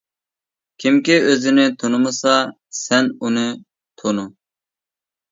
كىمكى 0.83 1.17
ئۆزىنى 1.25 1.65
تونۇمىسا، 1.83 2.33
سەن 2.77 3.11
ئۇنى 3.27 3.43
تونۇ. 4.03 4.25